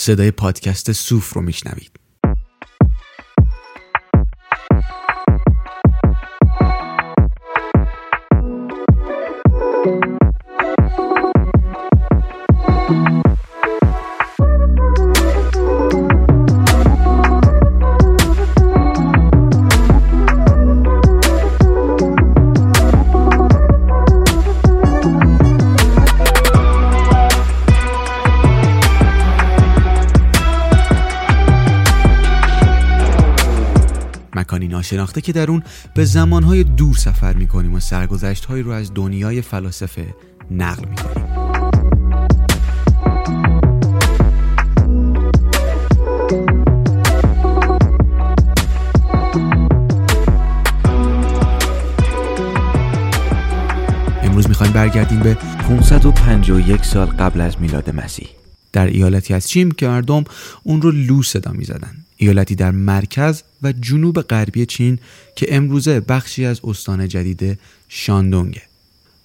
صدای 0.00 0.30
پادکست 0.30 0.92
سوف 0.92 1.32
رو 1.32 1.42
میشنوید. 1.42 1.99
ناشناخته 34.80 35.20
که 35.20 35.32
در 35.32 35.50
اون 35.50 35.62
به 35.94 36.04
زمانهای 36.04 36.64
دور 36.64 36.96
سفر 36.96 37.32
می‌کنیم 37.32 37.74
و 37.74 37.80
سرگذشتهایی 37.80 38.62
رو 38.62 38.70
از 38.70 38.94
دنیای 38.94 39.42
فلاسفه 39.42 40.14
نقل 40.50 40.88
می‌کنیم. 40.88 41.26
امروز 54.22 54.48
می‌خوایم 54.48 54.72
برگردیم 54.72 55.20
به 55.20 55.34
551 55.34 56.84
سال 56.84 57.06
قبل 57.06 57.40
از 57.40 57.60
میلاد 57.60 57.90
مسیح. 57.90 58.28
در 58.72 58.86
ایالتی 58.86 59.34
از 59.34 59.48
چیم 59.48 59.70
که 59.70 59.88
مردم 59.88 60.24
اون 60.62 60.82
رو 60.82 60.90
لو 60.90 61.22
صدا 61.22 61.52
می‌زدن. 61.52 61.99
ایالتی 62.22 62.54
در 62.54 62.70
مرکز 62.70 63.42
و 63.62 63.72
جنوب 63.72 64.20
غربی 64.20 64.66
چین 64.66 64.98
که 65.36 65.56
امروزه 65.56 66.00
بخشی 66.00 66.44
از 66.44 66.60
استان 66.64 67.08
جدید 67.08 67.58
شاندونگه. 67.88 68.62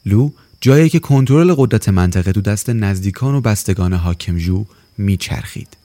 لو 0.05 0.31
جایی 0.61 0.89
که 0.89 0.99
کنترل 0.99 1.53
قدرت 1.57 1.89
منطقه 1.89 2.31
دو 2.31 2.41
دست 2.41 2.69
نزدیکان 2.69 3.35
و 3.35 3.41
بستگان 3.41 3.93
حاکم 3.93 4.37
جو 4.37 4.65
میچرخید. 4.97 5.77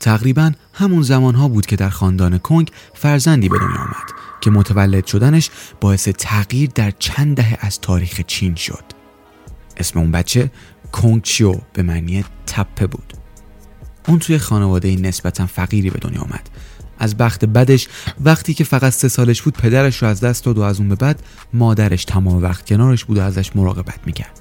تقریبا 0.00 0.52
همون 0.72 1.02
زمانها 1.02 1.48
بود 1.48 1.66
که 1.66 1.76
در 1.76 1.90
خاندان 1.90 2.38
کنگ 2.38 2.70
فرزندی 2.94 3.48
به 3.48 3.58
دنیا 3.58 3.80
آمد 3.80 4.12
که 4.40 4.50
متولد 4.50 5.06
شدنش 5.06 5.50
باعث 5.80 6.08
تغییر 6.08 6.70
در 6.74 6.90
چند 6.98 7.36
دهه 7.36 7.58
از 7.60 7.80
تاریخ 7.80 8.20
چین 8.26 8.54
شد. 8.54 8.84
اسم 9.76 9.98
اون 9.98 10.10
بچه 10.10 10.50
کنگ 10.92 11.22
چیو 11.22 11.54
به 11.72 11.82
معنی 11.82 12.24
تپه 12.46 12.86
بود. 12.86 13.23
اون 14.08 14.18
توی 14.18 14.38
خانواده 14.38 14.96
نسبتا 14.96 15.46
فقیری 15.46 15.90
به 15.90 15.98
دنیا 15.98 16.20
آمد 16.20 16.50
از 16.98 17.16
بخت 17.16 17.44
بدش 17.44 17.88
وقتی 18.24 18.54
که 18.54 18.64
فقط 18.64 18.92
سه 18.92 19.08
سالش 19.08 19.42
بود 19.42 19.54
پدرش 19.54 20.02
رو 20.02 20.08
از 20.08 20.20
دست 20.20 20.44
داد 20.44 20.58
و 20.58 20.62
از 20.62 20.78
اون 20.78 20.88
به 20.88 20.94
بعد 20.94 21.22
مادرش 21.52 22.04
تمام 22.04 22.42
وقت 22.42 22.66
کنارش 22.66 23.04
بود 23.04 23.18
و 23.18 23.22
ازش 23.22 23.56
مراقبت 23.56 23.98
می‌کرد. 24.06 24.40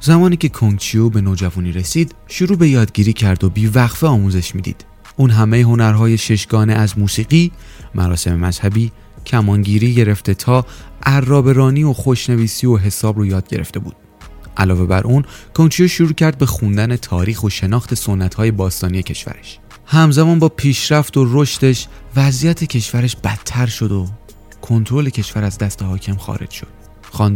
زمانی 0.00 0.36
که 0.36 0.48
کنگچیو 0.48 1.08
به 1.08 1.20
نوجوانی 1.20 1.72
رسید 1.72 2.14
شروع 2.26 2.58
به 2.58 2.68
یادگیری 2.68 3.12
کرد 3.12 3.44
و 3.44 3.50
بیوقفه 3.50 4.06
آموزش 4.06 4.54
می‌دید. 4.54 4.84
اون 5.16 5.30
همه 5.30 5.60
هنرهای 5.60 6.18
ششگانه 6.18 6.72
از 6.72 6.98
موسیقی 6.98 7.52
مراسم 7.94 8.36
مذهبی 8.36 8.92
کمانگیری 9.26 9.94
گرفته 9.94 10.34
تا 10.34 10.66
عرابرانی 11.02 11.84
و 11.84 11.92
خوشنویسی 11.92 12.66
و 12.66 12.76
حساب 12.76 13.18
رو 13.18 13.26
یاد 13.26 13.48
گرفته 13.48 13.78
بود. 13.78 13.96
علاوه 14.56 14.86
بر 14.86 15.02
اون 15.02 15.24
کنچیو 15.54 15.88
شروع 15.88 16.12
کرد 16.12 16.38
به 16.38 16.46
خوندن 16.46 16.96
تاریخ 16.96 17.44
و 17.44 17.50
شناخت 17.50 17.94
سنت 17.94 18.34
های 18.34 18.50
باستانی 18.50 19.02
کشورش. 19.02 19.58
همزمان 19.86 20.38
با 20.38 20.48
پیشرفت 20.48 21.16
و 21.16 21.26
رشدش 21.42 21.88
وضعیت 22.16 22.64
کشورش 22.64 23.16
بدتر 23.16 23.66
شد 23.66 23.92
و 23.92 24.08
کنترل 24.62 25.08
کشور 25.08 25.44
از 25.44 25.58
دست 25.58 25.82
حاکم 25.82 26.16
خارج 26.16 26.50
شد. 26.50 26.68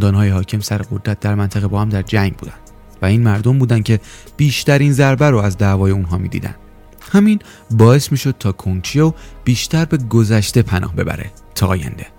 های 0.03 0.29
حاکم 0.29 0.59
سر 0.59 0.77
قدرت 0.77 1.19
در 1.19 1.35
منطقه 1.35 1.67
با 1.67 1.81
هم 1.81 1.89
در 1.89 2.01
جنگ 2.01 2.35
بودند 2.35 2.59
و 3.01 3.05
این 3.05 3.23
مردم 3.23 3.59
بودند 3.59 3.83
که 3.83 3.99
بیشترین 4.37 4.93
ضربه 4.93 5.29
رو 5.29 5.37
از 5.37 5.57
دعوای 5.57 5.91
اونها 5.91 6.17
می‌دیدن. 6.17 6.55
همین 7.11 7.39
باعث 7.71 8.11
می‌شد 8.11 8.35
تا 8.39 8.51
کنچیو 8.51 9.13
بیشتر 9.43 9.85
به 9.85 9.97
گذشته 9.97 10.61
پناه 10.61 10.95
ببره 10.95 11.31
تا 11.55 11.67
آینده. 11.67 12.16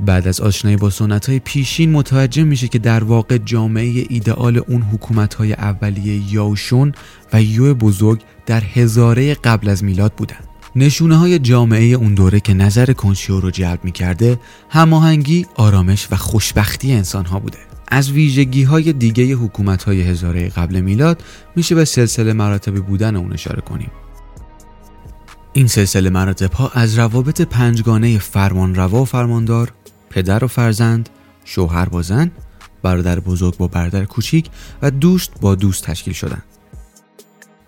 بعد 0.00 0.28
از 0.28 0.40
آشنایی 0.40 0.76
با 0.76 0.90
سنت 0.90 1.28
های 1.28 1.38
پیشین 1.38 1.92
متوجه 1.92 2.44
میشه 2.44 2.68
که 2.68 2.78
در 2.78 3.04
واقع 3.04 3.38
جامعه 3.38 4.06
ایدئال 4.08 4.58
اون 4.68 4.82
حکومت 4.82 5.34
های 5.34 5.52
اولیه 5.52 6.32
یاوشون 6.32 6.92
و 7.32 7.42
یو 7.42 7.74
بزرگ 7.74 8.20
در 8.46 8.62
هزاره 8.64 9.34
قبل 9.34 9.68
از 9.68 9.84
میلاد 9.84 10.12
بودن. 10.12 10.36
نشونه 10.76 11.16
های 11.16 11.38
جامعه 11.38 11.84
اون 11.84 12.14
دوره 12.14 12.40
که 12.40 12.54
نظر 12.54 12.92
کنشیو 12.92 13.40
رو 13.40 13.50
جلب 13.50 13.84
می‌کرده 13.84 14.40
هماهنگی، 14.68 15.46
آرامش 15.54 16.08
و 16.10 16.16
خوشبختی 16.16 16.92
انسان 16.92 17.24
ها 17.24 17.38
بوده. 17.38 17.58
از 17.88 18.10
ویژگی 18.10 18.62
های 18.62 18.92
دیگه 18.92 19.34
حکومت 19.34 19.82
های 19.82 20.02
هزاره 20.02 20.48
قبل 20.48 20.80
میلاد 20.80 21.22
میشه 21.56 21.74
به 21.74 21.84
سلسله 21.84 22.32
مراتب 22.32 22.74
بودن 22.74 23.16
اون 23.16 23.32
اشاره 23.32 23.60
کنیم. 23.60 23.90
این 25.56 25.66
سلسله 25.66 26.10
مراتب 26.10 26.52
ها 26.52 26.68
از 26.68 26.98
روابط 26.98 27.40
پنجگانه 27.40 28.18
فرمان 28.18 28.74
روا 28.74 29.02
و 29.02 29.04
فرماندار 29.04 29.72
پدر 30.10 30.44
و 30.44 30.48
فرزند، 30.48 31.08
شوهر 31.44 31.84
با 31.84 32.02
زن، 32.02 32.30
برادر 32.82 33.20
بزرگ 33.20 33.56
با 33.56 33.68
برادر 33.68 34.04
کوچیک 34.04 34.50
و 34.82 34.90
دوست 34.90 35.30
با 35.40 35.54
دوست 35.54 35.84
تشکیل 35.84 36.14
شدن. 36.14 36.42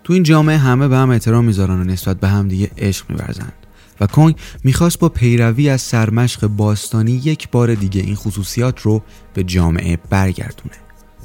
تو 0.05 0.13
این 0.13 0.23
جامعه 0.23 0.57
همه 0.57 0.89
به 0.89 0.97
هم 0.97 1.11
احترام 1.11 1.45
می‌ذارن 1.45 1.81
و 1.81 1.85
نسبت 1.85 2.21
به 2.21 2.29
هم 2.29 2.49
دیگه 2.49 2.71
عشق 2.79 3.11
میورزند 3.11 3.53
و 4.01 4.07
کنگ 4.07 4.37
می‌خواست 4.65 4.99
با 4.99 5.09
پیروی 5.09 5.69
از 5.69 5.81
سرمشق 5.81 6.47
باستانی 6.47 7.13
یک 7.13 7.51
بار 7.51 7.75
دیگه 7.75 8.01
این 8.01 8.15
خصوصیات 8.15 8.81
رو 8.81 9.03
به 9.35 9.45
جامعه 9.45 9.99
برگردونه. 10.11 10.77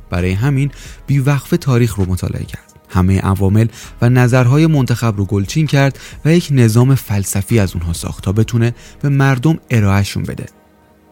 برای 0.10 0.32
همین 0.32 0.72
بیوقفه 1.08 1.58
تاریخ 1.58 1.96
رو 1.96 2.06
مطالعه 2.06 2.46
کرد. 2.46 2.73
همه 2.94 3.20
عوامل 3.20 3.68
و 4.02 4.10
نظرهای 4.10 4.68
منتخب 4.68 5.18
رو 5.18 5.26
گلچین 5.26 5.68
کرد 5.68 6.00
و 6.26 6.34
یک 6.34 6.48
نظام 6.52 6.96
فلسفی 6.96 7.60
از 7.60 7.74
اونها 7.74 7.94
ساخت 7.94 8.24
تا 8.24 8.32
بتونه 8.32 8.76
به 9.02 9.10
مردم 9.10 9.60
ارائهشون 9.70 10.24
بده. 10.24 10.46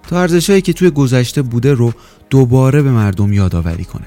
تا 0.07 0.21
ارزشهایی 0.21 0.61
که 0.61 0.73
توی 0.73 0.89
گذشته 0.89 1.41
بوده 1.41 1.73
رو 1.73 1.93
دوباره 2.29 2.81
به 2.81 2.91
مردم 2.91 3.33
یادآوری 3.33 3.83
کنه. 3.83 4.05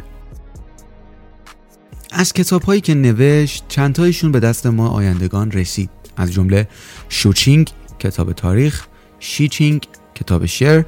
از 2.12 2.32
کتاب 2.32 2.62
هایی 2.62 2.80
که 2.80 2.94
نوشت 2.94 3.64
چندتایشون 3.68 4.32
به 4.32 4.40
دست 4.40 4.66
ما 4.66 4.88
آیندگان 4.88 5.50
رسید. 5.50 5.90
از 6.16 6.32
جمله 6.32 6.68
شوچینگ 7.08 7.70
کتاب 7.98 8.32
تاریخ 8.32 8.86
شیچینگ 9.18 9.86
کتاب 10.14 10.46
شعر 10.46 10.84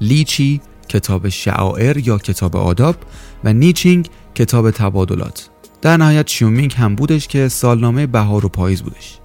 لیچی 0.00 0.60
کتاب 0.88 1.28
شعائر 1.28 1.96
یا 1.96 2.18
کتاب 2.18 2.56
آداب 2.56 2.96
و 3.44 3.52
نیچینگ 3.52 4.08
کتاب 4.34 4.70
تبادلات. 4.70 5.50
در 5.84 5.96
نهایت 5.96 6.28
شیومینگ 6.28 6.74
هم 6.74 6.94
بودش 6.94 7.28
که 7.28 7.48
سالنامه 7.48 8.06
بهار 8.06 8.46
و 8.46 8.48
پاییز 8.48 8.82
بودش. 8.82 9.18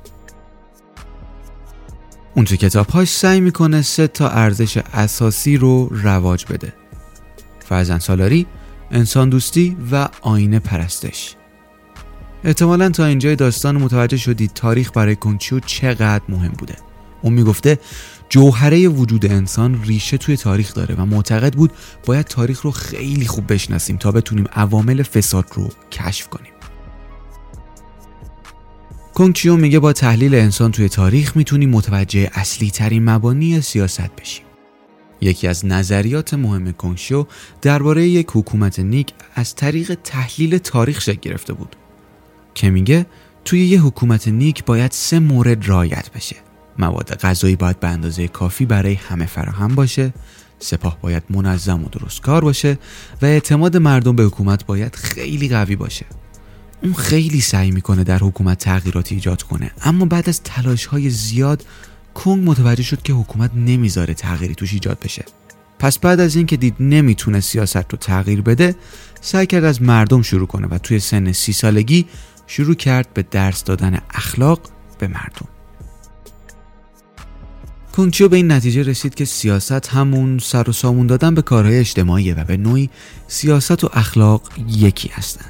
اون 2.36 2.46
تو 2.46 2.56
کتابهاش 2.56 3.10
سعی 3.10 3.42
می‌کنه 3.42 3.82
سه 3.82 4.08
تا 4.08 4.30
ارزش 4.30 4.78
اساسی 4.78 5.58
رو 5.58 5.90
رواج 5.92 6.46
بده. 6.46 6.74
فرزن 7.60 8.00
سالاری، 8.00 8.46
انسان 8.92 9.30
دوستی 9.30 9.78
و 9.92 10.08
آینه 10.22 10.60
پرستش. 10.60 11.36
احتمالا 12.44 12.90
تا 12.90 13.06
اینجای 13.06 13.36
داستان 13.36 13.78
متوجه 13.78 14.18
شدید 14.18 14.52
تاریخ 14.54 14.92
برای 14.94 15.16
کنچیو 15.16 15.60
چقدر 15.60 16.24
مهم 16.30 16.52
بوده. 16.58 16.76
اون 17.22 17.34
می‌گفته 17.34 17.80
جوهره 18.30 18.88
وجود 18.88 19.32
انسان 19.32 19.84
ریشه 19.84 20.18
توی 20.18 20.38
تاریخ 20.38 20.74
داره 20.74 20.96
و 20.96 21.06
معتقد 21.06 21.54
بود 21.54 21.74
باید 22.06 22.26
تاریخ 22.26 22.62
رو 22.62 22.72
خیلی 22.72 23.28
خوب 23.28 23.54
بشناسیم 23.54 23.98
تا 23.98 24.12
بتونیم 24.12 24.46
عوامل 24.54 25.04
فساد 25.04 25.46
رو 25.54 25.70
کشف 25.92 26.28
کنیم. 26.28 26.49
کنگچیو 29.20 29.56
میگه 29.56 29.80
با 29.80 29.94
تحلیل 29.94 30.36
انسان 30.36 30.72
توی 30.72 30.90
تاریخ 30.90 31.38
می‌تونیم 31.38 31.70
متوجه 31.70 32.30
اصلی 32.34 32.72
ترین 32.72 33.10
مبانی 33.10 33.62
سیاست 33.62 34.16
بشیم. 34.16 34.46
یکی 35.22 35.48
از 35.48 35.66
نظریات 35.66 36.34
مهم 36.34 36.72
کنگچیو 36.72 37.26
درباره 37.62 38.08
یک 38.08 38.28
حکومت 38.34 38.80
نیک 38.80 39.14
از 39.36 39.56
طریق 39.56 39.98
تحلیل 40.04 40.58
تاریخ 40.58 41.02
شکل 41.02 41.20
گرفته 41.22 41.54
بود 41.54 41.76
که 42.54 42.70
میگه 42.70 43.06
توی 43.46 43.66
یه 43.66 43.82
حکومت 43.82 44.28
نیک 44.28 44.66
باید 44.66 44.92
سه 44.92 45.20
مورد 45.20 45.70
رعایت 45.70 46.12
بشه. 46.12 46.36
مواد 46.78 47.16
غذایی 47.16 47.56
باید 47.56 47.80
به 47.80 47.88
اندازه 47.88 48.28
کافی 48.28 48.66
برای 48.66 48.94
همه 48.94 49.26
فراهم 49.26 49.76
باشه، 49.76 50.14
سپاه 50.60 50.98
باید 51.02 51.24
منظم 51.30 51.84
و 51.84 51.90
درست 51.90 52.22
کار 52.22 52.44
باشه 52.44 52.78
و 53.22 53.26
اعتماد 53.26 53.78
مردم 53.78 54.16
به 54.16 54.24
حکومت 54.24 54.66
باید 54.66 54.96
خیلی 54.96 55.50
قوی 55.50 55.76
باشه. 55.76 56.06
اون 56.84 56.94
خیلی 56.94 57.42
سعی 57.42 57.72
می‌کنه 57.72 58.04
در 58.04 58.18
حکومت 58.18 58.58
تغییراتی 58.58 59.16
ایجاد 59.16 59.44
کنه. 59.44 59.72
اما 59.82 60.06
بعد 60.06 60.30
از 60.30 60.44
تلاش 60.44 60.86
های 60.86 61.10
زیاد 61.10 61.66
کنگ 62.14 62.50
متوجه 62.50 62.84
شد 62.84 63.02
که 63.02 63.14
حکومت 63.14 63.52
نمی‌ذاره 63.56 64.14
تغییری 64.14 64.56
توش 64.56 64.74
ایجاد 64.74 65.00
بشه. 65.00 65.26
پس 65.80 66.00
بعد 66.00 66.20
از 66.20 66.36
اینکه 66.36 66.58
دید 66.58 66.76
نمی‌تونه 66.80 67.40
سیاست 67.40 67.92
رو 67.92 67.98
تغییر 67.98 68.42
بده 68.42 68.76
سعی 69.22 69.46
کرد 69.46 69.64
از 69.64 69.82
مردم 69.82 70.22
شروع 70.22 70.48
کنه 70.48 70.68
و 70.68 70.78
توی 70.78 71.00
سن 71.00 71.32
سی 71.32 71.54
سالگی 71.54 72.06
شروع 72.48 72.76
کرد 72.76 73.14
به 73.14 73.24
درس 73.24 73.64
دادن 73.64 74.02
اخلاق 74.10 74.60
به 75.00 75.08
مردم. 75.08 75.48
کنچیو 77.92 78.30
به 78.30 78.38
این 78.38 78.52
نتیجه 78.52 78.84
رسید 78.84 79.16
که 79.16 79.26
سیاست 79.26 79.88
همون 79.88 80.40
سر 80.40 80.70
و 80.70 80.74
سامون 80.74 81.08
دادن 81.08 81.36
به 81.36 81.42
کارهای 81.42 81.78
اجتماعیه 81.78 82.34
و 82.34 82.44
به 82.44 82.58
نوعی 82.58 82.90
سیاست 83.28 83.84
و 83.84 83.90
اخلاق 83.94 84.42
یکی 84.68 85.10
هستن. 85.14 85.46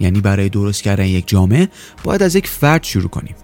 یعنی 0.00 0.20
برای 0.20 0.48
درست 0.48 0.82
کردن 0.82 1.04
یک 1.04 1.28
جامعه 1.28 1.68
باید 2.04 2.22
از 2.22 2.36
یک 2.36 2.46
فرد 2.46 2.84
شروع 2.84 3.08
کنیم. 3.08 3.34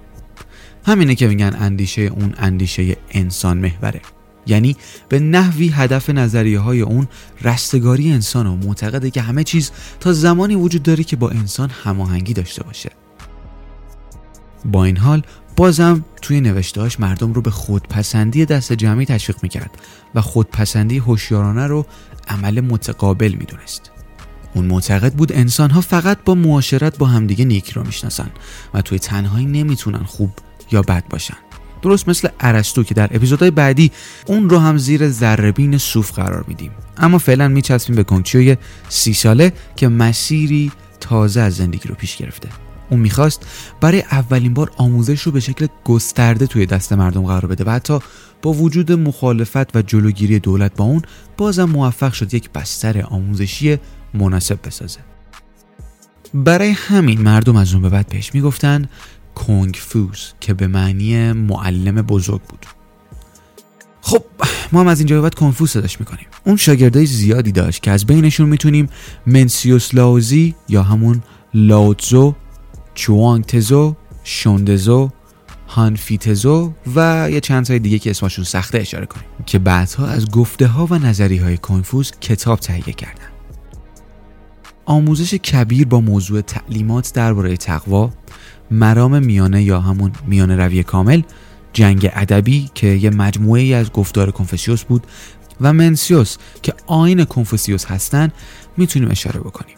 همینه 0.87 1.15
که 1.15 1.27
میگن 1.27 1.57
اندیشه 1.59 2.03
اون 2.03 2.35
اندیشه 2.39 2.97
انسان 3.11 3.59
محوره. 3.59 4.01
یعنی 4.47 4.77
به 5.09 5.21
نحوی 5.21 5.69
هدف 5.69 6.11
نظریه 6.11 6.59
های 6.59 6.81
اون 6.81 7.09
رستگاری 7.43 8.13
انسان 8.13 8.47
و 8.47 8.57
معتقده 8.57 9.11
که 9.11 9.21
همه 9.21 9.45
چیز 9.45 9.71
تا 10.01 10.13
زمانی 10.13 10.55
وجود 10.55 10.83
داره 10.83 11.05
که 11.05 11.17
با 11.17 11.31
انسان 11.31 11.71
هماهنگی 11.71 12.33
داشته 12.33 12.63
باشه. 12.63 12.91
با 14.65 14.85
این 14.85 14.97
حال 14.97 15.23
بازم 15.57 16.05
توی 16.23 16.41
نوشتهاش 16.41 17.01
مردم 17.01 17.33
رو 17.33 17.43
به 17.43 17.51
خودپسندی 17.51 18.45
دست 18.45 18.73
جمعی 18.73 19.07
تشویق 19.07 19.37
می‌کرد 19.43 19.71
و 20.15 20.21
خودپسندی 20.21 20.99
هوشیارانه 20.99 21.67
رو 21.67 21.87
عمل 22.29 22.61
متقابل 22.61 23.35
می‌دونست. 23.39 23.91
اون 24.57 24.67
معتقد 24.67 25.13
بود 25.13 25.33
انسان 25.33 25.71
ها 25.71 25.81
فقط 25.81 26.19
با 26.25 26.35
معاشرت 26.35 26.99
با 26.99 27.07
همدیگه 27.07 27.45
نیکی 27.45 27.73
رو 27.73 27.87
می‌شناسن 27.87 28.31
و 28.75 28.83
توی 28.83 28.99
تنهایی 28.99 29.47
نمی‌تونن 29.47 30.05
خوب 30.05 30.31
یا 30.73 30.83
بد 30.83 31.05
باشن. 31.11 31.37
درست 31.83 32.09
مثل 32.09 32.29
ارسطو 32.41 32.83
که 32.83 32.95
در 32.95 33.17
اپیزودهای 33.17 33.51
بعدی 33.51 33.93
اون 34.27 34.51
رو 34.51 34.59
هم 34.59 34.79
زیر 34.79 35.09
ذربین 35.11 35.79
صوف 35.79 36.13
قرار 36.13 36.45
میدیم. 36.49 36.71
اما 36.97 37.19
فعلا 37.19 37.49
میچسبیم 37.49 37.97
به 37.97 38.05
کنچیوی 38.05 38.57
سی 38.89 39.15
ساله 39.15 39.53
که 39.77 39.89
مسیری 39.89 40.73
تازه 41.01 41.41
از 41.41 41.57
زندگی 41.57 41.89
رو 41.89 41.95
پیش 41.95 42.17
گرفته. 42.17 42.49
اون 42.91 43.01
می‌خواست 43.01 43.47
برای 43.81 44.01
اولین 44.01 44.55
بار 44.55 44.73
آموزش 44.77 45.23
رو 45.23 45.33
به 45.33 45.41
شکل 45.41 45.67
گسترده 45.85 46.47
توی 46.47 46.67
دست 46.67 46.93
مردم 46.93 47.23
قرار 47.23 47.47
بده 47.47 47.65
و 47.65 47.71
حتی 47.71 47.99
با 48.43 48.53
وجود 48.53 48.93
مخالفت 48.93 49.77
و 49.77 49.83
جلوگیری 49.83 50.39
دولت 50.39 50.77
با 50.77 50.85
اون 50.85 51.03
بازم 51.37 51.65
موفق 51.65 52.13
شد 52.13 52.35
یک 52.35 52.51
بستر 52.51 53.03
آموزشی 53.03 53.79
مناسب 54.15 54.59
بسازه. 54.65 55.01
برای 56.35 56.71
همین 56.71 57.21
مردم 57.21 57.57
از 57.57 57.73
اون 57.73 57.83
به 57.83 57.89
بعد 57.89 58.09
بهش 58.09 58.35
می‌گفتن 58.35 58.89
کنگ 59.35 59.79
فوز 59.81 60.33
که 60.41 60.55
به 60.55 60.67
معنی 60.67 61.33
معلم 61.33 62.03
بزرگ 62.03 62.41
بود. 62.43 62.67
خب 64.01 64.23
ما 64.73 64.81
هم 64.81 64.87
از 64.87 65.01
اینجا 65.01 65.23
بعد 65.23 65.35
کنفوس 65.35 65.73
صداش 65.73 66.01
می‌کنیم. 66.01 66.27
اون 66.45 66.57
شاگردای 66.57 67.07
زیادی 67.07 67.53
داشت 67.53 67.83
که 67.83 67.91
از 67.91 68.07
بینشون 68.07 68.49
می‌تونیم 68.49 68.89
منسیوس 69.27 69.95
لاوزی 69.95 70.55
یا 70.69 70.83
همون 70.83 71.23
لاوتزو 71.55 72.35
چوانگ 72.97 73.45
تزو 73.45 73.97
شوندزو 74.25 75.11
هانفیتزو 75.69 76.73
و 76.97 77.29
یه 77.31 77.41
چند 77.41 77.65
تای 77.65 77.79
دیگه 77.79 77.99
که 77.99 78.11
اسمشون 78.11 78.45
سخته 78.45 78.79
اشاره 78.79 79.07
کنیم 79.07 79.27
که 79.47 79.59
بعدها 79.59 80.07
از 80.07 80.31
گفته 80.31 80.67
ها 80.67 80.87
و 80.87 80.95
نظری 80.95 81.37
های 81.37 81.57
کنفوز 81.57 82.13
کتاب 82.21 82.61
تهیه 82.61 82.95
کردن. 82.95 83.29
آموزش 84.85 85.35
کبیر 85.35 85.87
با 85.87 86.01
موضوع 86.01 86.41
تعلیمات 86.41 87.13
درباره 87.15 87.57
تقوا 87.57 88.11
مرام 88.71 89.23
میانه 89.23 89.63
یا 89.63 89.81
همون 89.81 90.13
میانه 90.27 90.57
روی 90.57 90.83
کامل 90.83 91.23
جنگ 91.73 92.11
ادبی 92.13 92.71
که 92.75 92.87
یه 92.87 93.11
مجموعه 93.11 93.63
ای 93.63 93.75
از 93.75 93.93
گفتار 93.93 94.31
کنفوسیوس 94.31 94.85
بود 94.85 95.07
و 95.61 95.73
منسیوس 95.73 96.37
که 96.63 96.75
آین 96.87 97.25
کنفوسیوس 97.25 97.85
هستن 97.85 98.33
می‌تونیم 98.77 99.11
اشاره 99.11 99.41
بکنیم. 99.41 99.77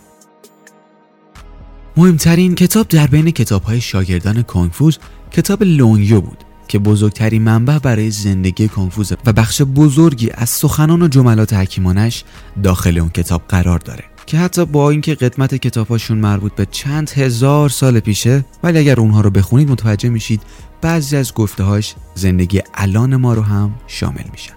مهمترین 1.98 2.54
کتاب 2.54 2.88
در 2.88 3.06
بین 3.06 3.30
کتاب 3.30 3.62
های 3.62 3.80
شاگردان 3.80 4.42
کنفوز 4.42 4.98
کتاب 5.32 5.62
لونیو 5.62 6.20
بود 6.20 6.44
که 6.68 6.78
بزرگترین 6.78 7.42
منبع 7.42 7.78
برای 7.78 8.10
زندگی 8.10 8.68
کنفوز 8.68 9.12
و 9.26 9.32
بخش 9.32 9.62
بزرگی 9.62 10.30
از 10.34 10.50
سخنان 10.50 11.02
و 11.02 11.08
جملات 11.08 11.52
حکیمانش 11.52 12.24
داخل 12.62 12.98
اون 12.98 13.08
کتاب 13.08 13.42
قرار 13.48 13.78
داره. 13.78 14.04
که 14.26 14.38
حتی 14.38 14.66
با 14.66 14.90
اینکه 14.90 15.14
قدمت 15.14 15.54
کتاباشون 15.54 16.18
مربوط 16.18 16.52
به 16.52 16.66
چند 16.70 17.10
هزار 17.10 17.68
سال 17.68 18.00
پیشه 18.00 18.44
ولی 18.62 18.78
اگر 18.78 19.00
اونها 19.00 19.20
رو 19.20 19.30
بخونید 19.30 19.70
متوجه 19.70 20.08
میشید 20.08 20.42
بعضی 20.80 21.16
از 21.16 21.34
گفتهاش 21.34 21.94
زندگی 22.14 22.62
الان 22.74 23.16
ما 23.16 23.34
رو 23.34 23.42
هم 23.42 23.74
شامل 23.86 24.24
میشن. 24.32 24.54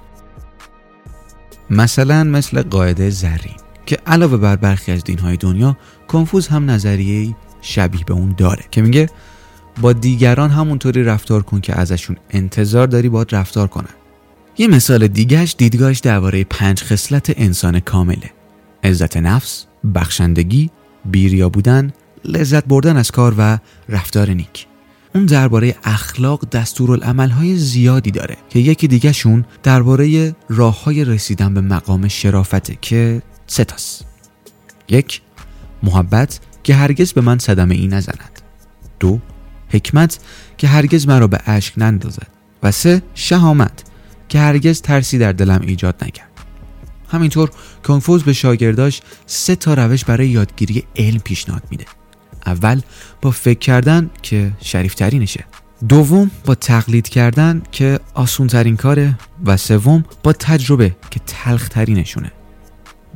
مثلا 1.69 2.23
مثل 2.23 2.61
قاعده 2.61 3.09
زرین. 3.09 3.70
که 3.86 3.98
علاوه 4.06 4.38
بر 4.38 4.56
برخی 4.56 4.92
از 4.92 5.04
دینهای 5.04 5.38
دنیا 5.38 5.78
کنفوز 6.07 6.48
هم 6.48 6.72
نظریه 6.72 7.36
شبیه 7.62 8.04
به 8.04 8.13
اون 8.13 8.33
داره 8.38 8.63
که 8.72 8.81
میگه 8.81 9.10
با 9.81 9.94
دیگران 9.94 10.50
همونطوری 10.50 11.04
رفتار 11.04 11.44
کن 11.44 11.62
که 11.62 11.80
ازشون 11.80 12.18
انتظار 12.30 12.88
داری 12.88 13.10
باید 13.10 13.36
رفتار 13.36 13.68
کنن. 13.68 13.89
یه 14.57 14.68
مثال 14.68 15.07
دیگهش 15.07 15.56
دیدگاهش 15.57 16.00
درباره 16.00 16.44
پنج 16.44 16.83
خصلت 16.83 17.33
انسان 17.38 17.80
کامله. 17.80 18.31
عزت 18.83 19.18
نفس، 19.18 19.66
بخشندگی، 19.95 20.69
بیریا 21.06 21.50
بودن، 21.50 21.94
لذت 22.25 22.66
بردن 22.66 22.98
از 22.98 23.12
کار 23.12 23.36
و 23.38 23.57
رفتار 23.89 24.30
نیک. 24.30 24.68
اون 25.16 25.25
درباره 25.25 25.75
اخلاق 25.84 26.56
های 27.31 27.56
زیادی 27.56 28.12
داره 28.12 28.38
که 28.50 28.60
یکی 28.60 28.88
دیگه 28.88 29.12
شون 29.12 29.45
درباره 29.63 30.36
راه 30.50 30.84
های 30.84 31.06
رسیدن 31.06 31.54
به 31.54 31.62
مقام 31.62 32.07
شرافته 32.07 32.77
که 32.81 33.22
ستاس. 33.51 34.01
یک 34.89 35.21
محبت 35.83 36.39
که 36.63 36.75
هرگز 36.75 37.13
به 37.13 37.21
من 37.21 37.38
صدمه 37.38 37.75
ای 37.75 37.88
نزند. 37.88 38.42
دو 39.00 39.19
حکمت 39.69 40.19
که 40.57 40.68
هرگز 40.68 41.07
مرا 41.07 41.27
به 41.27 41.39
اشک 41.45 41.74
نندازد. 41.77 42.27
و 42.63 42.71
سه 42.71 43.01
شهامت 43.13 43.83
که 44.30 44.39
هرگز 44.39 44.81
ترسی 44.81 45.18
در 45.18 45.31
دلم 45.31 45.62
ایجاد 45.62 46.03
نکرد. 46.03 46.30
همینطور 47.07 47.51
کنفوز 47.83 48.24
به 48.24 48.33
شاگرداش 48.33 49.01
سه 49.25 49.56
تا 49.56 49.74
روش 49.74 50.06
برای 50.06 50.30
یادگیری 50.30 50.83
علم 50.95 51.19
پیشنهاد 51.19 51.63
میده. 51.69 51.86
اول 52.45 52.81
با 53.21 53.31
فکر 53.31 53.59
کردن 53.59 54.09
که 54.21 54.51
شریفترینشه. 54.59 55.45
دوم 55.89 56.31
با 56.45 56.56
تقلید 56.56 57.09
کردن 57.09 57.62
که 57.71 58.00
آسون 58.13 58.48
ترین 58.48 58.77
کاره. 58.77 59.18
و 59.45 59.57
سوم 59.57 60.06
با 60.24 60.33
تجربه 60.33 60.95
که 61.09 61.19
تلخ 61.27 61.69
ترینشونه 61.69 62.31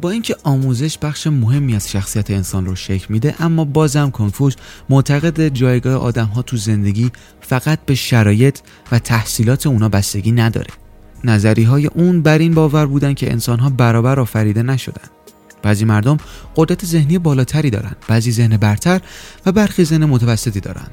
با 0.02 0.10
اینکه 0.10 0.36
آموزش 0.44 0.98
بخش 0.98 1.28
مهمی 1.28 1.76
از 1.76 1.92
شخصیت 1.92 2.32
انسان 2.32 2.66
رو 2.66 2.76
شکل 2.76 3.06
میده 3.10 3.36
اما 3.40 3.66
بازم 3.66 4.10
کنفوز 4.10 4.56
معتقد 4.90 5.48
جایگاه 5.48 5.96
آدم 5.96 6.26
ها 6.26 6.42
تو 6.42 6.58
زندگی 6.58 7.12
فقط 7.42 7.80
به 7.86 7.96
شرایط 7.96 8.60
و 8.92 9.00
تحصیلات 9.00 9.68
اونا 9.68 9.90
بستگی 9.90 10.32
نداره. 10.32 10.70
نظری 11.24 11.64
های 11.64 11.88
اون 11.88 12.22
بر 12.22 12.38
این 12.38 12.54
باور 12.54 12.86
بودن 12.86 13.14
که 13.14 13.32
انسان 13.32 13.60
ها 13.60 13.70
برابر 13.70 14.20
آفریده 14.20 14.64
نشدن. 14.64 15.10
بعضی 15.64 15.86
مردم 15.86 16.18
قدرت 16.56 16.86
ذهنی 16.86 17.18
بالاتری 17.18 17.70
دارن 17.70 17.96
بعضی 18.08 18.32
ذهن 18.32 18.58
برتر 18.58 19.02
و 19.46 19.52
برخی 19.52 19.86
ذهن 19.86 20.06
متوسطی 20.06 20.60
دارن. 20.60 20.88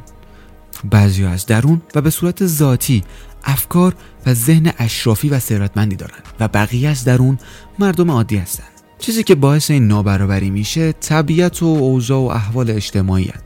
بعضی 0.90 1.24
از 1.24 1.46
درون 1.46 1.82
و 1.94 2.00
به 2.00 2.10
صورت 2.10 2.46
ذاتی 2.46 3.04
افکار 3.44 3.94
و 4.26 4.34
ذهن 4.34 4.72
اشرافی 4.78 5.28
و 5.28 5.38
ثروتمندی 5.38 5.96
دارن 5.96 6.18
و 6.40 6.48
بقیه 6.48 6.88
از 6.88 7.04
درون 7.04 7.38
مردم 7.78 8.10
عادی 8.10 8.36
هستن. 8.36 8.64
چیزی 9.02 9.22
که 9.22 9.34
باعث 9.34 9.70
این 9.70 9.86
نابرابری 9.86 10.50
میشه 10.50 10.92
طبیعت 10.92 11.62
و 11.62 11.66
اوضاع 11.66 12.18
و 12.18 12.24
احوال 12.24 12.70
اجتماعی 12.70 13.24
هست. 13.24 13.44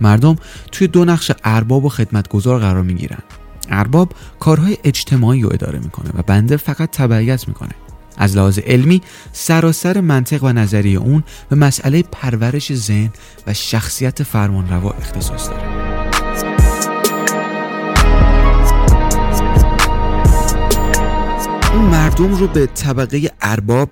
مردم 0.00 0.36
توی 0.72 0.86
دو 0.86 1.04
نقش 1.04 1.32
ارباب 1.44 1.84
و 1.84 1.88
خدمتگزار 1.88 2.60
قرار 2.60 2.82
می‌گیرن. 2.82 3.18
ارباب 3.70 4.12
کارهای 4.40 4.78
اجتماعی 4.84 5.42
رو 5.42 5.50
اداره 5.52 5.78
می‌کنه 5.78 6.10
و 6.14 6.22
بنده 6.22 6.56
فقط 6.56 6.90
تبعیت 6.90 7.48
می‌کنه. 7.48 7.70
از 8.16 8.36
لحاظ 8.36 8.58
علمی 8.58 9.02
سراسر 9.32 10.00
منطق 10.00 10.44
و 10.44 10.52
نظریه 10.52 10.98
اون 10.98 11.24
به 11.48 11.56
مسئله 11.56 12.02
پرورش 12.02 12.74
ذهن 12.74 13.10
و 13.46 13.54
شخصیت 13.54 14.22
فرمانروا 14.22 14.90
اختصاص 14.90 15.48
داره. 15.48 15.78
اون 21.72 21.84
مردم 21.84 22.34
رو 22.34 22.46
به 22.46 22.66
طبقه 22.66 23.30
ارباب 23.42 23.88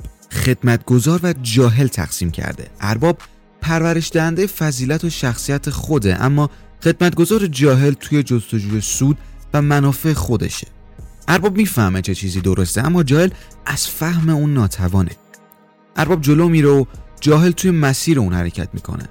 خدمتگزار 0.46 1.20
و 1.22 1.34
جاهل 1.42 1.86
تقسیم 1.86 2.30
کرده. 2.30 2.70
ارباب 2.80 3.18
پرورش 3.60 4.10
دهنده 4.12 4.46
فضیلت 4.46 5.04
و 5.04 5.10
شخصیت 5.10 5.70
خوده 5.70 6.22
اما 6.22 6.50
خدمتگزار 6.84 7.46
جاهل 7.46 7.92
توی 7.92 8.22
جستجوی 8.22 8.80
سود 8.80 9.18
و 9.54 9.62
منافع 9.62 10.12
خودشه. 10.12 10.66
ارباب 11.28 11.56
می‌فهمه 11.56 12.02
چه 12.02 12.14
چیزی 12.14 12.40
درسته 12.40 12.86
اما 12.86 13.02
جاهل 13.02 13.30
از 13.66 13.86
فهم 13.86 14.28
اون 14.28 14.54
ناتوانه. 14.54 15.10
ارباب 15.96 16.20
جلو 16.20 16.48
میره 16.48 16.68
و 16.68 16.84
جاهل 17.20 17.50
توی 17.50 17.70
مسیر 17.70 18.18
اون 18.18 18.34
حرکت 18.34 18.68
می‌کنه. 18.72 19.08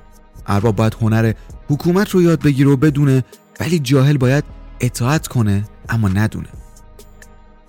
ارباب 0.48 0.76
باید 0.76 0.98
هنر 1.02 1.34
حکومت 1.70 2.10
رو 2.10 2.22
یاد 2.22 2.42
بگیره 2.42 2.70
و 2.70 2.76
بدونه 2.76 3.24
ولی 3.60 3.80
جاهل 3.80 4.18
باید 4.18 4.44
اطاعت 4.80 5.28
کنه 5.28 5.64
اما 5.90 6.10
ندونه. 6.10 6.50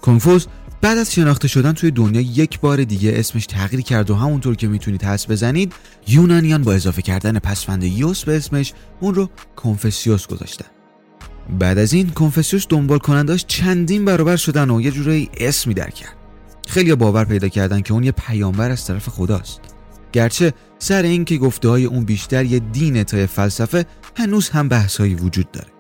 کنفوز 0.03 0.47
بعد 0.81 0.99
از 0.99 1.15
شناخته 1.15 1.49
شدن 1.49 1.73
توی 1.73 1.91
دنیا 1.91 2.21
یک 2.21 2.61
بار 2.61 2.85
دیگه 2.85 3.13
اسمش 3.15 3.47
تغییر 3.47 3.83
کرد 3.83 4.11
و 4.11 4.15
همونطور 4.15 4.57
که 4.57 4.69
می‌تونید 4.69 5.05
حس 5.05 5.31
بزنید 5.31 5.73
یونانیان 6.09 6.63
با 6.63 6.73
اضافه 6.73 7.03
کردن 7.03 7.39
پسفند 7.39 7.85
یوس 7.85 8.25
به 8.25 8.37
اسمش 8.37 8.73
اون 9.01 9.15
رو 9.15 9.31
کنفسیوس 9.57 10.27
گذاشتن. 10.27 10.67
بعد 11.59 11.79
از 11.79 11.93
این 11.93 12.11
کنفسیوس 12.11 12.67
دنبال 12.69 12.99
کننداش 12.99 13.45
چندین 13.49 14.05
برابر 14.05 14.37
شدن 14.37 14.71
و 14.71 14.81
یه 14.81 14.91
جورایی 14.91 15.31
اسمی 15.37 15.75
در 15.75 15.91
کرد. 15.91 16.17
خیلی 16.69 16.95
باور 16.95 17.25
پیدا 17.25 17.49
کردن 17.49 17.81
که 17.81 17.93
اون 17.93 18.05
یه 18.05 18.13
پیامبر 18.13 18.71
از 18.71 18.87
طرف 18.87 19.09
خداست. 19.09 19.61
گرچه 20.13 20.53
سر 20.79 21.03
این 21.03 21.25
که 21.25 21.37
گفته 21.37 21.69
های 21.69 21.85
اون 21.85 22.05
بیشتر 22.05 22.45
یه 22.45 22.59
دین 22.59 23.03
تا 23.03 23.27
فلسفه 23.27 23.87
هنوز 24.17 24.49
هم 24.49 24.69
بحثایی 24.69 25.15
وجود 25.15 25.51
داره. 25.51 25.76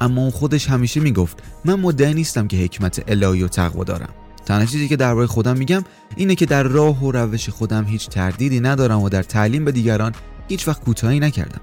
اما 0.00 0.20
اون 0.20 0.30
خودش 0.30 0.68
همیشه 0.68 1.00
می‌گفت 1.00 1.42
من 1.64 1.74
مدعی 1.74 2.14
نیستم 2.14 2.48
که 2.48 2.56
حکمت 2.56 3.04
الهی 3.08 3.42
و 3.42 3.48
تقوا 3.48 3.84
دارم. 3.84 4.08
تنها 4.46 4.66
چیزی 4.66 4.88
که 4.88 4.96
درباره 4.96 5.26
خودم 5.26 5.56
میگم 5.56 5.84
اینه 6.16 6.34
که 6.34 6.46
در 6.46 6.62
راه 6.62 7.04
و 7.04 7.12
روش 7.12 7.48
خودم 7.48 7.84
هیچ 7.84 8.08
تردیدی 8.08 8.60
ندارم 8.60 9.00
و 9.00 9.08
در 9.08 9.22
تعلیم 9.22 9.64
به 9.64 9.72
دیگران 9.72 10.12
هیچ 10.48 10.68
وقت 10.68 10.84
کوتاهی 10.84 11.20
نکردم. 11.20 11.60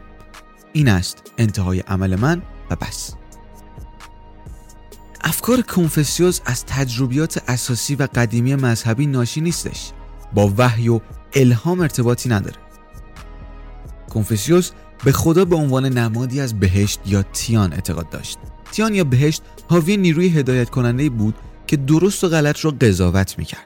این 0.74 0.90
است 0.90 1.24
انتهای 1.38 1.80
عمل 1.80 2.16
من 2.16 2.42
و 2.70 2.76
بس. 2.76 3.14
افکار 5.24 5.62
کنفسیوس 5.62 6.40
از 6.46 6.66
تجربیات 6.66 7.44
اساسی 7.48 7.96
و 7.96 8.08
قدیمی 8.16 8.56
مذهبی 8.56 9.06
ناشی 9.06 9.42
نیستش. 9.42 9.92
با 10.34 10.54
وحی 10.58 10.90
و 10.90 11.00
الهام 11.34 11.80
ارتباطی 11.80 12.30
نداره. 12.30 12.58
کنفسیوس 14.10 14.72
به 15.04 15.12
خدا 15.12 15.46
به 15.46 15.56
عنوان 15.56 15.86
نمادی 15.86 16.42
از 16.42 16.60
بهشت 16.60 17.00
یا 17.06 17.24
تیان 17.24 17.74
اعتقاد 17.74 18.10
داشت. 18.10 18.38
تیان 18.72 18.94
یا 18.94 19.04
بهشت 19.04 19.42
حاوی 19.70 19.98
نیروی 19.98 20.30
هدایت 20.30 20.70
کننده 20.70 21.10
بود 21.10 21.36
که 21.68 21.78
درست 21.78 22.24
و 22.24 22.30
غلط 22.30 22.66
را 22.66 22.72
قضاوت 22.72 23.38
می‌کرد. 23.38 23.66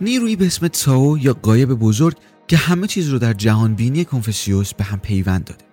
نیروی 0.00 0.36
به 0.36 0.46
اسم 0.46 0.68
تاو 0.68 1.18
یا 1.18 1.32
قایب 1.42 1.74
بزرگ 1.74 2.16
که 2.48 2.56
همه 2.56 2.86
چیز 2.86 3.08
رو 3.08 3.18
در 3.18 3.32
جهان 3.32 3.74
بینی 3.74 4.04
کنفسیوس 4.04 4.74
به 4.74 4.84
هم 4.84 4.98
پیوند 4.98 5.44
داده. 5.44 5.64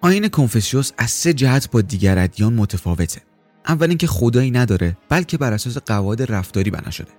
آین 0.00 0.28
کنفسیوس 0.28 0.92
از 0.98 1.10
سه 1.10 1.32
جهت 1.32 1.70
با 1.70 1.80
دیگر 1.80 2.18
ادیان 2.18 2.54
متفاوته. 2.54 3.20
اول 3.68 3.88
اینکه 3.88 4.06
خدایی 4.06 4.50
نداره 4.50 4.96
بلکه 5.08 5.38
بر 5.38 5.52
اساس 5.52 5.78
قواعد 5.78 6.32
رفتاری 6.32 6.70
بنا 6.70 6.90
شده. 6.90 7.10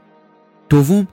دوم 0.70 1.08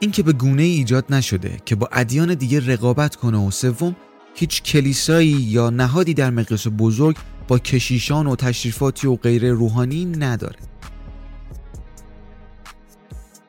اینکه 0.00 0.22
به 0.22 0.32
گونه 0.32 0.62
ای 0.62 0.70
ایجاد 0.70 1.04
نشده 1.10 1.56
که 1.64 1.74
با 1.74 1.88
ادیان 1.92 2.34
دیگه 2.34 2.72
رقابت 2.72 3.16
کنه 3.16 3.38
و 3.38 3.50
سوم 3.50 3.96
هیچ 4.38 4.62
کلیسایی 4.62 5.28
یا 5.28 5.70
نهادی 5.70 6.14
در 6.14 6.30
مقیاس 6.30 6.66
بزرگ 6.78 7.16
با 7.48 7.58
کشیشان 7.58 8.26
و 8.26 8.36
تشریفاتی 8.36 9.06
و 9.06 9.16
غیر 9.16 9.50
روحانی 9.50 10.04
نداره. 10.04 10.58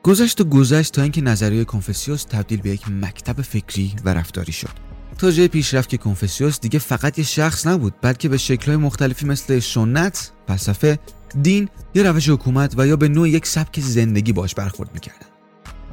گذشت 0.03 0.41
و 0.41 0.43
گذشت 0.43 0.93
تا 0.93 1.01
اینکه 1.01 1.21
نظریه 1.21 1.63
کنفسیوس 1.63 2.23
تبدیل 2.23 2.61
به 2.61 2.69
یک 2.69 2.89
مکتب 2.89 3.41
فکری 3.41 3.95
و 4.05 4.13
رفتاری 4.13 4.51
شد. 4.51 4.69
تا 5.17 5.31
جای 5.31 5.47
پیشرفت 5.47 5.89
که 5.89 5.97
کنفسیوس 5.97 6.59
دیگه 6.59 6.79
فقط 6.79 7.17
یه 7.17 7.25
شخص 7.25 7.67
نبود 7.67 7.93
بلکه 8.01 8.29
به 8.29 8.37
شکلهای 8.37 8.77
مختلفی 8.77 9.25
مثل 9.25 9.59
سنت، 9.59 10.31
فلسفه، 10.47 10.99
دین 11.41 11.69
یا 11.95 12.11
روش 12.11 12.29
حکومت 12.29 12.73
و 12.77 12.87
یا 12.87 12.95
به 12.95 13.07
نوع 13.07 13.29
یک 13.29 13.47
سبک 13.47 13.79
زندگی 13.79 14.33
باش 14.33 14.55
برخورد 14.55 14.89
می‌کردن. 14.93 15.27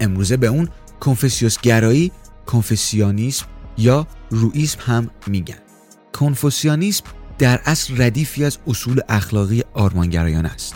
امروزه 0.01 0.37
به 0.37 0.47
اون 0.47 0.69
کنفسیوس 1.01 1.61
گرایی، 1.61 2.13
کنفسیانیسم 2.47 3.47
یا 3.78 4.07
روئیسم 4.31 4.78
هم 4.81 5.11
میگن. 5.26 5.59
کنفوسیانیسم 6.12 7.04
در 7.38 7.61
اصل 7.64 8.02
ردیفی 8.02 8.45
از 8.45 8.59
اصول 8.66 9.00
اخلاقی 9.09 9.62
آرمانگرایان 9.75 10.47
است. 10.47 10.75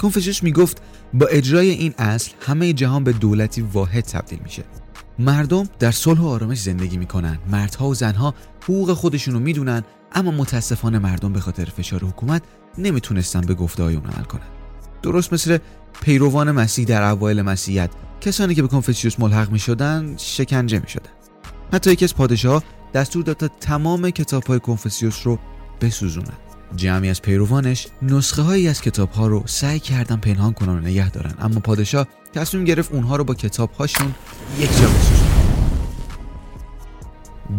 کنفوسیوس 0.00 0.42
می‌گفت 0.42 0.82
با 1.14 1.26
اجرای 1.26 1.70
این 1.70 1.94
اصل 1.98 2.30
همه 2.40 2.72
جهان 2.72 3.04
به 3.04 3.12
دولتی 3.12 3.60
واحد 3.60 4.04
تبدیل 4.04 4.38
میشه. 4.42 4.64
مردم 5.18 5.68
در 5.78 5.90
صلح 5.90 6.20
و 6.20 6.26
آرامش 6.26 6.60
زندگی 6.60 6.96
می‌کنن. 6.96 7.38
مردها 7.50 7.88
و 7.88 7.94
زنها 7.94 8.34
حقوق 8.64 8.92
خودشون 8.92 9.34
رو 9.34 9.40
می‌دونن 9.40 9.82
اما 10.12 10.30
متاسفانه 10.30 10.98
مردم 10.98 11.32
به 11.32 11.40
خاطر 11.40 11.64
فشار 11.64 12.04
حکومت 12.04 12.42
نمی‌تونستن 12.78 13.40
به 13.40 13.54
گفته 13.54 13.82
های 13.82 13.94
اون 13.94 14.06
عمل 14.06 14.24
کنن. 14.24 14.46
درست 15.02 15.32
مثل 15.32 15.58
پیروان 16.00 16.50
مسیح 16.50 16.84
در 16.84 17.02
اوایل 17.02 17.42
مسیحیت 17.42 17.90
کسانی 18.20 18.54
که 18.54 18.62
به 18.62 18.68
کنفوسیوس 18.68 19.20
ملحق 19.20 19.50
می‌شدن 19.50 20.14
شکنجه 20.16 20.78
می‌شدن. 20.78 21.10
حتی 21.72 21.92
یکی 21.92 22.04
از 22.04 22.14
پادشاه 22.14 22.62
دستور 22.94 23.24
داد 23.24 23.36
تا 23.36 23.48
تمام 23.48 24.10
کتاب 24.10 24.44
های 24.44 24.60
کنفوسیوس 24.60 25.20
رو 25.24 25.38
بسوزونن 25.80 26.36
جمعی 26.76 27.10
از 27.10 27.22
پیروانش 27.22 27.86
نسخه 28.02 28.42
هایی 28.42 28.68
از 28.68 28.80
کتاب 28.80 29.10
ها 29.10 29.26
رو 29.26 29.42
سعی 29.46 29.80
کردن 29.80 30.16
پنهان 30.16 30.52
کنن 30.52 30.72
و 30.72 30.80
نگه 30.80 31.10
دارن. 31.10 31.34
اما 31.40 31.60
پادشاه 31.60 32.06
تصمیم 32.34 32.64
گرفت 32.64 32.92
اونها 32.92 33.16
رو 33.16 33.24
با 33.24 33.34
کتاب 33.34 33.72
هاشون 33.72 34.14
یک 34.58 34.70
جا 34.80 34.88
بسوزونن 34.88 35.28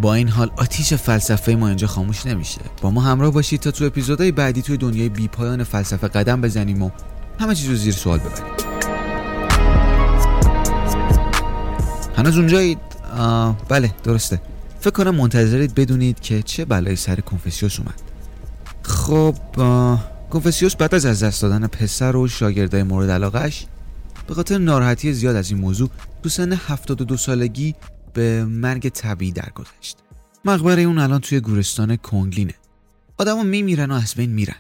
با 0.02 0.14
این 0.14 0.28
حال 0.28 0.52
آتیش 0.58 0.94
فلسفه 0.94 1.56
ما 1.56 1.68
اینجا 1.68 1.88
خاموش 1.88 2.26
نمیشه. 2.26 2.62
با 2.82 2.92
ما 2.92 3.02
همراه 3.02 3.32
باشید 3.32 3.60
تا 3.60 3.72
تو 3.72 3.86
اپیزودهای 3.86 4.32
بعدی 4.32 4.62
توی 4.62 4.78
دنیای 4.78 5.10
بیپایان 5.10 5.64
فلسفه 5.64 6.08
قدم 6.08 6.42
بزنیم 6.42 6.82
و 6.82 6.90
همه 7.40 7.56
چیز 7.56 7.70
رو 7.70 7.76
زیر 7.76 7.94
سوال 7.94 8.20
ببریم. 8.20 8.54
هنوز 12.18 12.38
اونجایید. 12.38 12.89
بله 13.70 13.92
درسته. 14.04 14.42
فکر 14.80 14.90
کنم 14.90 15.16
منتظرید 15.16 15.76
بدونید 15.76 16.20
که 16.20 16.42
چه 16.42 16.66
بلایی 16.66 16.96
سر 16.96 17.16
کنفسیوس 17.20 17.80
اومد. 17.80 18.02
خب 18.84 19.36
کنفسیوس 20.30 20.76
بعد 20.76 20.96
از 20.96 21.06
از 21.06 21.24
دست 21.24 21.42
دادن 21.42 21.68
پسر 21.68 22.16
و 22.16 22.28
شاگردای 22.28 22.84
مورد 22.84 23.10
علاقش 23.10 23.66
به 24.28 24.34
خاطر 24.34 24.58
ناراحتی 24.58 25.14
زیاد 25.14 25.36
از 25.36 25.52
این 25.52 25.60
موضوع 25.60 25.90
تو 26.24 26.30
سن 26.30 26.54
72 26.54 27.18
سالگی 27.18 27.76
به 28.14 28.46
مرگ 28.46 28.90
طبیعی 28.90 29.32
درگذشت. 29.32 29.98
مقبره 30.46 30.82
اون 30.82 30.98
الان 30.98 31.20
توی 31.20 31.40
گورستان 31.40 31.96
کنگلینه. 31.96 32.54
آدما 33.18 33.44
میمیرن 33.44 33.92
و 33.92 33.94
از 33.94 34.14
بین 34.14 34.30
میرن. 34.30 34.56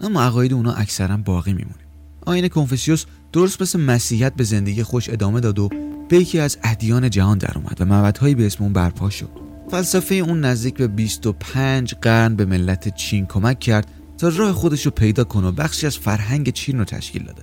اما 0.00 0.22
عقاید 0.22 0.52
اونا 0.52 0.72
اکثرا 0.72 1.16
باقی 1.16 1.52
میمونه. 1.52 1.86
آین 2.26 2.48
کنفسیوس 2.48 3.04
درست 3.32 3.62
مثل 3.62 3.80
مسیحیت 3.80 4.34
به 4.34 4.44
زندگی 4.44 4.82
خوش 4.82 5.10
ادامه 5.10 5.40
داد 5.40 5.58
و 5.58 5.68
به 6.08 6.16
یکی 6.16 6.38
از 6.38 6.58
ادیان 6.62 7.10
جهان 7.10 7.38
در 7.38 7.52
اومد 7.58 7.80
و 7.80 7.84
معبدهایی 7.84 8.34
به 8.34 8.46
اسم 8.46 8.64
اون 8.64 8.72
برپا 8.72 9.10
شد. 9.10 9.30
فلسفه 9.70 10.14
اون 10.14 10.40
نزدیک 10.40 10.74
به 10.74 10.88
25 10.88 11.94
قرن 11.94 12.36
به 12.36 12.44
ملت 12.44 12.94
چین 12.94 13.26
کمک 13.26 13.60
کرد 13.60 13.90
تا 14.18 14.28
راه 14.28 14.52
خودش 14.52 14.86
رو 14.86 14.90
پیدا 14.90 15.24
کنه 15.24 15.46
و 15.46 15.52
بخشی 15.52 15.86
از 15.86 15.98
فرهنگ 15.98 16.52
چین 16.52 16.78
رو 16.78 16.84
تشکیل 16.84 17.22
داده. 17.22 17.42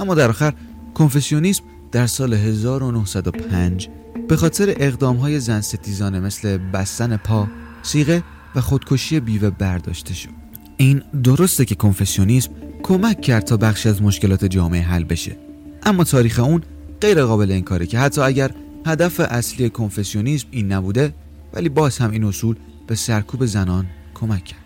اما 0.00 0.14
در 0.14 0.28
آخر 0.28 0.52
کنفسیونیسم 0.94 1.64
در 1.92 2.06
سال 2.06 2.34
1905 2.34 3.88
به 4.28 4.36
خاطر 4.36 4.74
اقدام 4.76 5.16
های 5.16 5.40
زن 5.40 5.60
ستیزانه 5.60 6.20
مثل 6.20 6.58
بستن 6.58 7.16
پا، 7.16 7.48
سیغه 7.82 8.22
و 8.54 8.60
خودکشی 8.60 9.20
بیوه 9.20 9.50
برداشته 9.50 10.14
شد. 10.14 10.28
این 10.76 11.02
درسته 11.24 11.64
که 11.64 11.74
کنفسیونیسم 11.74 12.50
کمک 12.82 13.20
کرد 13.20 13.44
تا 13.44 13.56
بخشی 13.56 13.88
از 13.88 14.02
مشکلات 14.02 14.44
جامعه 14.44 14.82
حل 14.82 15.04
بشه. 15.04 15.36
اما 15.82 16.04
تاریخ 16.04 16.38
اون 16.38 16.62
غیر 17.00 17.24
قابل 17.24 17.52
انکاره 17.52 17.86
که 17.86 17.98
حتی 17.98 18.20
اگر 18.20 18.50
هدف 18.86 19.20
اصلی 19.20 19.70
کنفسیونیسم 19.70 20.48
این 20.50 20.72
نبوده 20.72 21.14
ولی 21.52 21.68
باز 21.68 21.98
هم 21.98 22.10
این 22.10 22.24
اصول 22.24 22.56
به 22.86 22.94
سرکوب 22.94 23.46
زنان 23.46 23.86
کمک 24.14 24.44
کرد. 24.44 24.60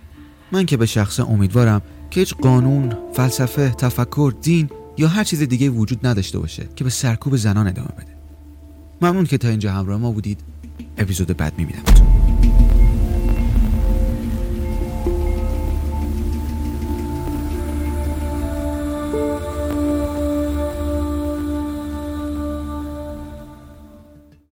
من 0.52 0.66
که 0.66 0.76
به 0.76 0.86
شخص 0.86 1.20
امیدوارم 1.20 1.82
که 2.10 2.20
هیچ 2.20 2.34
قانون، 2.34 2.96
فلسفه، 3.12 3.70
تفکر، 3.70 4.32
دین 4.42 4.70
یا 4.98 5.08
هر 5.08 5.24
چیز 5.24 5.42
دیگه 5.42 5.68
وجود 5.70 6.06
نداشته 6.06 6.38
باشه 6.38 6.68
که 6.76 6.84
به 6.84 6.90
سرکوب 6.90 7.36
زنان 7.36 7.66
ادامه 7.66 7.88
بده. 7.88 8.14
ممنون 9.02 9.24
که 9.24 9.38
تا 9.38 9.48
اینجا 9.48 9.72
همراه 9.72 10.00
ما 10.00 10.10
بودید. 10.10 10.40
اپیزود 10.98 11.36
بعد 11.36 11.52
می‌بینم 11.58 11.82